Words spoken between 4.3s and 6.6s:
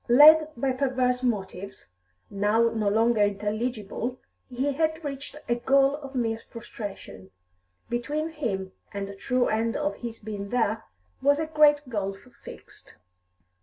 he had reached a goal of mere